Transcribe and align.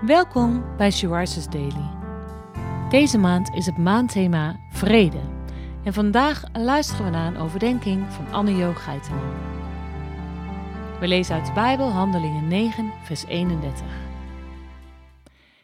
Welkom 0.00 0.76
bij 0.76 0.90
Shirazes 0.90 1.46
Daily. 1.46 1.90
Deze 2.90 3.18
maand 3.18 3.54
is 3.54 3.66
het 3.66 3.78
maandthema 3.78 4.60
Vrede. 4.70 5.20
En 5.84 5.92
vandaag 5.92 6.42
luisteren 6.52 7.04
we 7.04 7.10
naar 7.10 7.26
een 7.26 7.40
overdenking 7.40 8.12
van 8.12 8.32
Anne-Jo 8.32 8.72
Geiteman. 8.72 9.34
We 11.00 11.08
lezen 11.08 11.34
uit 11.34 11.46
de 11.46 11.52
Bijbel 11.52 11.88
Handelingen 11.88 12.48
9, 12.48 12.92
vers 13.04 13.24
31. 13.24 13.82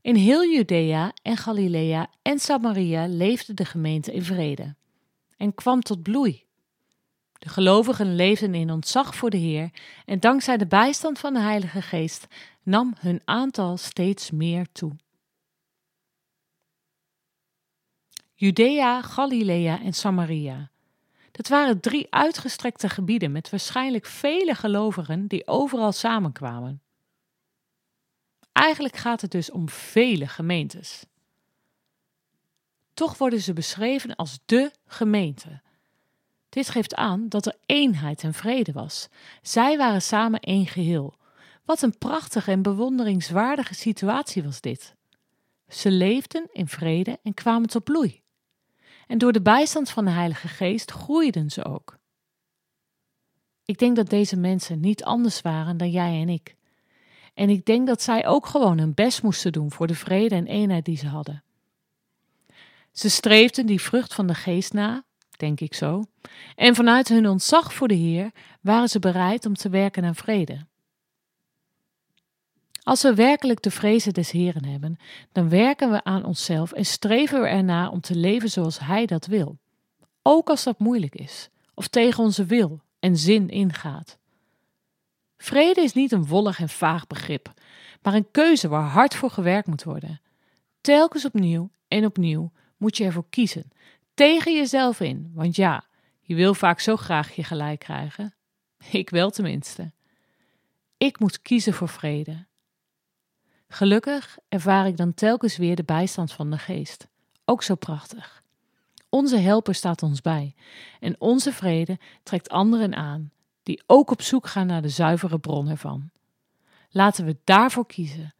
In 0.00 0.14
heel 0.14 0.44
Judea 0.44 1.12
en 1.22 1.36
Galilea 1.36 2.06
en 2.22 2.38
Samaria 2.38 3.06
leefde 3.06 3.54
de 3.54 3.64
gemeente 3.64 4.12
in 4.12 4.22
vrede 4.22 4.74
en 5.36 5.54
kwam 5.54 5.80
tot 5.80 6.02
bloei. 6.02 6.44
De 7.38 7.48
gelovigen 7.48 8.14
leefden 8.14 8.54
in 8.54 8.70
ontzag 8.70 9.14
voor 9.14 9.30
de 9.30 9.36
Heer 9.36 9.70
en 10.04 10.20
dankzij 10.20 10.56
de 10.56 10.66
bijstand 10.66 11.18
van 11.18 11.32
de 11.32 11.40
Heilige 11.40 11.82
Geest 11.82 12.26
nam 12.64 12.94
hun 12.98 13.20
aantal 13.24 13.76
steeds 13.76 14.30
meer 14.30 14.66
toe. 14.72 14.96
Judea, 18.34 19.02
Galilea 19.02 19.80
en 19.80 19.92
Samaria. 19.92 20.70
Dat 21.30 21.48
waren 21.48 21.80
drie 21.80 22.06
uitgestrekte 22.10 22.88
gebieden 22.88 23.32
met 23.32 23.50
waarschijnlijk 23.50 24.06
vele 24.06 24.54
gelovigen 24.54 25.26
die 25.26 25.46
overal 25.46 25.92
samenkwamen. 25.92 26.82
Eigenlijk 28.52 28.96
gaat 28.96 29.20
het 29.20 29.30
dus 29.30 29.50
om 29.50 29.68
vele 29.68 30.26
gemeentes. 30.26 31.04
Toch 32.94 33.18
worden 33.18 33.40
ze 33.40 33.52
beschreven 33.52 34.16
als 34.16 34.38
de 34.46 34.70
gemeente. 34.86 35.60
Dit 36.48 36.68
geeft 36.68 36.94
aan 36.94 37.28
dat 37.28 37.46
er 37.46 37.56
eenheid 37.66 38.22
en 38.22 38.34
vrede 38.34 38.72
was. 38.72 39.08
Zij 39.42 39.76
waren 39.76 40.02
samen 40.02 40.40
één 40.40 40.66
geheel. 40.66 41.14
Wat 41.64 41.82
een 41.82 41.98
prachtige 41.98 42.50
en 42.50 42.62
bewonderingswaardige 42.62 43.74
situatie 43.74 44.42
was 44.42 44.60
dit. 44.60 44.94
Ze 45.68 45.90
leefden 45.90 46.48
in 46.52 46.68
vrede 46.68 47.18
en 47.22 47.34
kwamen 47.34 47.68
tot 47.68 47.84
bloei. 47.84 48.22
En 49.06 49.18
door 49.18 49.32
de 49.32 49.42
bijstand 49.42 49.90
van 49.90 50.04
de 50.04 50.10
Heilige 50.10 50.48
Geest 50.48 50.90
groeiden 50.90 51.50
ze 51.50 51.64
ook. 51.64 51.98
Ik 53.64 53.78
denk 53.78 53.96
dat 53.96 54.10
deze 54.10 54.36
mensen 54.36 54.80
niet 54.80 55.04
anders 55.04 55.40
waren 55.40 55.76
dan 55.76 55.90
jij 55.90 56.20
en 56.20 56.28
ik. 56.28 56.56
En 57.34 57.50
ik 57.50 57.64
denk 57.64 57.86
dat 57.86 58.02
zij 58.02 58.26
ook 58.26 58.46
gewoon 58.46 58.78
hun 58.78 58.94
best 58.94 59.22
moesten 59.22 59.52
doen 59.52 59.72
voor 59.72 59.86
de 59.86 59.94
vrede 59.94 60.34
en 60.34 60.46
eenheid 60.46 60.84
die 60.84 60.96
ze 60.96 61.06
hadden. 61.06 61.42
Ze 62.92 63.10
streefden 63.10 63.66
die 63.66 63.80
vrucht 63.80 64.14
van 64.14 64.26
de 64.26 64.34
geest 64.34 64.72
na, 64.72 65.04
denk 65.36 65.60
ik 65.60 65.74
zo, 65.74 66.04
en 66.54 66.74
vanuit 66.74 67.08
hun 67.08 67.28
ontzag 67.28 67.74
voor 67.74 67.88
de 67.88 67.94
Heer 67.94 68.30
waren 68.60 68.88
ze 68.88 68.98
bereid 68.98 69.46
om 69.46 69.54
te 69.54 69.68
werken 69.68 70.04
aan 70.04 70.14
vrede. 70.14 70.66
Als 72.84 73.02
we 73.02 73.14
werkelijk 73.14 73.62
de 73.62 73.70
vrezen 73.70 74.12
des 74.12 74.30
Heren 74.30 74.64
hebben, 74.64 74.96
dan 75.32 75.48
werken 75.48 75.90
we 75.90 76.04
aan 76.04 76.24
onszelf 76.24 76.72
en 76.72 76.86
streven 76.86 77.40
we 77.40 77.46
erna 77.46 77.88
om 77.88 78.00
te 78.00 78.16
leven 78.16 78.50
zoals 78.50 78.78
Hij 78.78 79.06
dat 79.06 79.26
wil. 79.26 79.58
Ook 80.22 80.48
als 80.48 80.64
dat 80.64 80.78
moeilijk 80.78 81.14
is, 81.14 81.48
of 81.74 81.88
tegen 81.88 82.22
onze 82.22 82.44
wil 82.44 82.80
en 82.98 83.16
zin 83.16 83.48
ingaat. 83.48 84.18
Vrede 85.36 85.80
is 85.80 85.92
niet 85.92 86.12
een 86.12 86.26
wollig 86.26 86.60
en 86.60 86.68
vaag 86.68 87.06
begrip, 87.06 87.52
maar 88.02 88.14
een 88.14 88.30
keuze 88.30 88.68
waar 88.68 88.88
hard 88.88 89.14
voor 89.14 89.30
gewerkt 89.30 89.66
moet 89.66 89.84
worden. 89.84 90.20
Telkens 90.80 91.24
opnieuw 91.24 91.70
en 91.88 92.04
opnieuw 92.04 92.52
moet 92.76 92.96
je 92.96 93.04
ervoor 93.04 93.26
kiezen, 93.30 93.70
tegen 94.14 94.54
jezelf 94.56 95.00
in, 95.00 95.30
want 95.34 95.56
ja, 95.56 95.84
je 96.20 96.34
wil 96.34 96.54
vaak 96.54 96.80
zo 96.80 96.96
graag 96.96 97.34
je 97.34 97.44
gelijk 97.44 97.78
krijgen. 97.78 98.34
Ik 98.90 99.10
wel 99.10 99.30
tenminste. 99.30 99.92
Ik 100.96 101.18
moet 101.18 101.42
kiezen 101.42 101.72
voor 101.72 101.88
vrede. 101.88 102.46
Gelukkig 103.68 104.38
ervaar 104.48 104.86
ik 104.86 104.96
dan 104.96 105.14
telkens 105.14 105.56
weer 105.56 105.76
de 105.76 105.84
bijstand 105.84 106.32
van 106.32 106.50
de 106.50 106.58
geest. 106.58 107.08
Ook 107.44 107.62
zo 107.62 107.74
prachtig. 107.74 108.42
Onze 109.08 109.36
helper 109.36 109.74
staat 109.74 110.02
ons 110.02 110.20
bij 110.20 110.54
en 111.00 111.16
onze 111.18 111.52
vrede 111.52 111.98
trekt 112.22 112.48
anderen 112.48 112.94
aan, 112.94 113.30
die 113.62 113.82
ook 113.86 114.10
op 114.10 114.22
zoek 114.22 114.46
gaan 114.46 114.66
naar 114.66 114.82
de 114.82 114.88
zuivere 114.88 115.38
bron 115.38 115.68
ervan. 115.68 116.10
Laten 116.90 117.24
we 117.24 117.36
daarvoor 117.44 117.86
kiezen, 117.86 118.34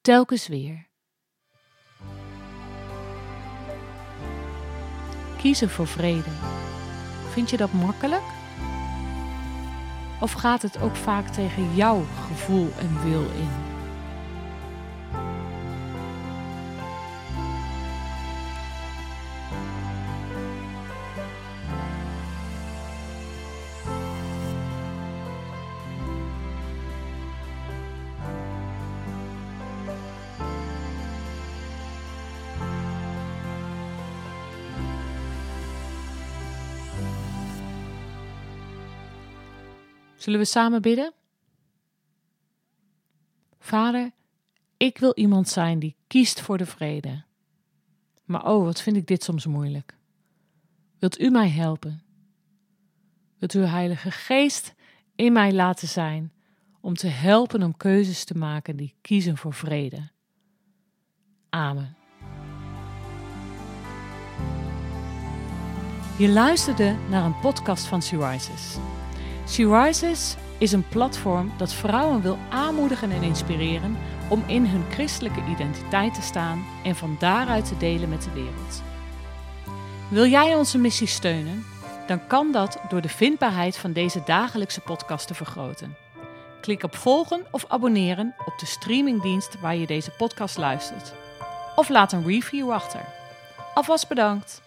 telkens 0.00 0.46
weer. 0.46 0.88
Kiezen 5.38 5.70
voor 5.70 5.86
vrede. 5.86 6.30
Vind 7.28 7.50
je 7.50 7.56
dat 7.56 7.72
makkelijk? 7.72 8.22
Of 10.20 10.32
gaat 10.32 10.62
het 10.62 10.78
ook 10.78 10.96
vaak 10.96 11.28
tegen 11.28 11.74
jouw 11.74 12.02
gevoel 12.28 12.68
en 12.78 13.02
wil 13.02 13.22
in? 13.22 13.69
Zullen 40.20 40.38
we 40.38 40.44
samen 40.44 40.82
bidden? 40.82 41.12
Vader, 43.58 44.10
ik 44.76 44.98
wil 44.98 45.12
iemand 45.14 45.48
zijn 45.48 45.78
die 45.78 45.96
kiest 46.06 46.40
voor 46.40 46.58
de 46.58 46.66
vrede. 46.66 47.22
Maar 48.24 48.46
oh, 48.46 48.64
wat 48.64 48.82
vind 48.82 48.96
ik 48.96 49.06
dit 49.06 49.22
soms 49.22 49.46
moeilijk. 49.46 49.96
Wilt 50.98 51.20
u 51.20 51.30
mij 51.30 51.48
helpen? 51.48 52.02
Wilt 53.38 53.54
u 53.54 53.60
Heilige 53.60 54.10
Geest 54.10 54.74
in 55.14 55.32
mij 55.32 55.52
laten 55.52 55.88
zijn 55.88 56.32
om 56.80 56.94
te 56.94 57.08
helpen 57.08 57.62
om 57.62 57.76
keuzes 57.76 58.24
te 58.24 58.36
maken 58.36 58.76
die 58.76 58.94
kiezen 59.00 59.36
voor 59.36 59.54
vrede? 59.54 60.08
Amen. 61.48 61.96
Je 66.18 66.28
luisterde 66.28 66.96
naar 67.10 67.24
een 67.24 67.40
podcast 67.40 67.86
van 67.86 68.02
Sea 68.02 68.30
Rises. 68.30 68.78
She 69.50 69.82
Rises 69.82 70.36
is 70.58 70.72
een 70.72 70.88
platform 70.88 71.52
dat 71.56 71.72
vrouwen 71.72 72.22
wil 72.22 72.38
aanmoedigen 72.50 73.10
en 73.10 73.22
inspireren 73.22 73.96
om 74.28 74.44
in 74.46 74.66
hun 74.66 74.84
christelijke 74.90 75.42
identiteit 75.48 76.14
te 76.14 76.22
staan 76.22 76.64
en 76.84 76.96
van 76.96 77.16
daaruit 77.18 77.68
te 77.68 77.76
delen 77.76 78.08
met 78.08 78.22
de 78.22 78.30
wereld. 78.32 78.82
Wil 80.08 80.26
jij 80.26 80.54
onze 80.54 80.78
missie 80.78 81.06
steunen? 81.06 81.64
Dan 82.06 82.26
kan 82.26 82.52
dat 82.52 82.80
door 82.88 83.00
de 83.00 83.08
vindbaarheid 83.08 83.76
van 83.76 83.92
deze 83.92 84.22
dagelijkse 84.24 84.80
podcast 84.80 85.26
te 85.26 85.34
vergroten. 85.34 85.96
Klik 86.60 86.82
op 86.82 86.96
volgen 86.96 87.46
of 87.50 87.64
abonneren 87.68 88.34
op 88.46 88.58
de 88.58 88.66
streamingdienst 88.66 89.60
waar 89.60 89.76
je 89.76 89.86
deze 89.86 90.10
podcast 90.10 90.58
luistert. 90.58 91.12
Of 91.76 91.88
laat 91.88 92.12
een 92.12 92.26
review 92.26 92.70
achter. 92.70 93.04
Alvast 93.74 94.08
bedankt! 94.08 94.62